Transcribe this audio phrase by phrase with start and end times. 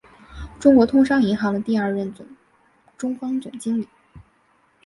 [0.59, 2.11] 中国通商银行的第二任
[2.97, 3.87] 中方总经理。